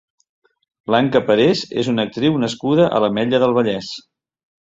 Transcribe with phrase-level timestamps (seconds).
[0.91, 3.93] Blanca Parés és una actriu nascuda a l'Ametlla del Vallès.